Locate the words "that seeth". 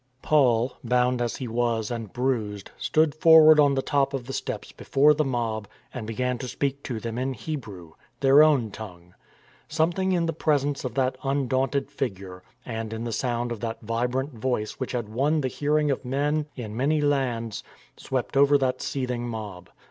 18.57-19.11